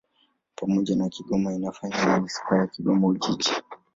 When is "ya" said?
2.57-2.67